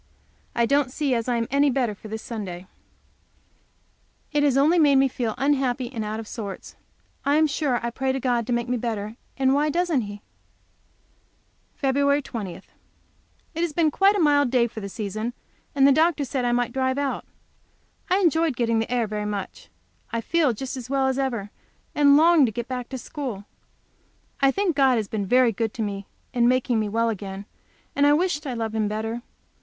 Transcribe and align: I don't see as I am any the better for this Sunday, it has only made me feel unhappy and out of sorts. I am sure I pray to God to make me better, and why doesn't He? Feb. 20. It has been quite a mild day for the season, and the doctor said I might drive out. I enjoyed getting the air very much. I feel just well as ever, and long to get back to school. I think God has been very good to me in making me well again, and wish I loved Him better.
I 0.55 0.65
don't 0.65 0.89
see 0.91 1.13
as 1.13 1.29
I 1.29 1.35
am 1.37 1.47
any 1.51 1.69
the 1.69 1.73
better 1.75 1.93
for 1.93 2.07
this 2.07 2.23
Sunday, 2.23 2.65
it 4.31 4.41
has 4.41 4.57
only 4.57 4.79
made 4.79 4.95
me 4.95 5.07
feel 5.07 5.35
unhappy 5.37 5.93
and 5.93 6.03
out 6.03 6.19
of 6.19 6.27
sorts. 6.27 6.75
I 7.23 7.35
am 7.35 7.45
sure 7.45 7.79
I 7.85 7.91
pray 7.91 8.11
to 8.11 8.19
God 8.19 8.47
to 8.47 8.51
make 8.53 8.67
me 8.67 8.77
better, 8.77 9.15
and 9.37 9.53
why 9.53 9.69
doesn't 9.69 10.01
He? 10.01 10.23
Feb. 11.79 12.23
20. 12.23 12.55
It 12.55 12.63
has 13.57 13.73
been 13.73 13.91
quite 13.91 14.15
a 14.15 14.19
mild 14.19 14.49
day 14.49 14.65
for 14.65 14.79
the 14.79 14.89
season, 14.89 15.33
and 15.75 15.87
the 15.87 15.91
doctor 15.91 16.25
said 16.25 16.45
I 16.45 16.51
might 16.51 16.73
drive 16.73 16.97
out. 16.97 17.23
I 18.09 18.17
enjoyed 18.17 18.55
getting 18.55 18.79
the 18.79 18.91
air 18.91 19.05
very 19.05 19.25
much. 19.27 19.69
I 20.11 20.19
feel 20.19 20.51
just 20.51 20.89
well 20.89 21.05
as 21.09 21.19
ever, 21.19 21.51
and 21.93 22.17
long 22.17 22.47
to 22.47 22.51
get 22.51 22.67
back 22.67 22.89
to 22.89 22.97
school. 22.97 23.45
I 24.41 24.49
think 24.49 24.75
God 24.75 24.95
has 24.97 25.07
been 25.07 25.27
very 25.27 25.51
good 25.51 25.75
to 25.75 25.83
me 25.83 26.07
in 26.33 26.47
making 26.47 26.79
me 26.79 26.89
well 26.89 27.09
again, 27.09 27.45
and 27.95 28.17
wish 28.17 28.43
I 28.47 28.55
loved 28.55 28.73
Him 28.73 28.87
better. 28.87 29.21